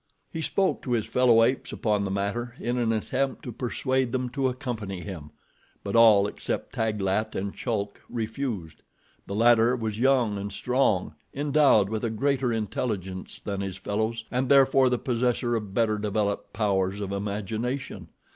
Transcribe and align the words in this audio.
He 0.31 0.41
spoke 0.41 0.81
to 0.81 0.93
his 0.93 1.05
fellow 1.05 1.43
apes 1.43 1.71
upon 1.71 2.03
the 2.05 2.09
matter, 2.09 2.55
in 2.59 2.79
an 2.79 2.91
attempt 2.91 3.43
to 3.43 3.51
persuade 3.51 4.11
them 4.11 4.29
to 4.29 4.47
accompany 4.49 5.01
him; 5.01 5.29
but 5.83 5.95
all 5.95 6.25
except 6.25 6.73
Taglat 6.73 7.35
and 7.35 7.53
Chulk 7.53 8.01
refused. 8.09 8.81
The 9.27 9.35
latter 9.35 9.75
was 9.75 9.99
young 9.99 10.39
and 10.39 10.51
strong, 10.51 11.13
endowed 11.35 11.89
with 11.89 12.03
a 12.03 12.09
greater 12.09 12.51
intelligence 12.51 13.39
than 13.43 13.61
his 13.61 13.77
fellows, 13.77 14.25
and 14.31 14.49
therefore 14.49 14.89
the 14.89 14.97
possessor 14.97 15.55
of 15.55 15.75
better 15.75 15.99
developed 15.99 16.51
powers 16.51 16.99
of 16.99 17.11
imagination. 17.11 18.07